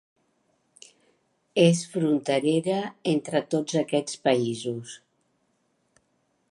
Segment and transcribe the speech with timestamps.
[1.63, 2.79] És fronterera
[3.13, 4.99] entre tots aquests països.